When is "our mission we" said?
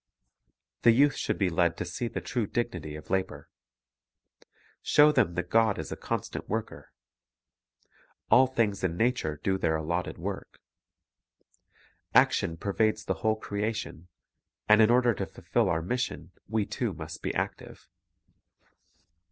15.69-16.65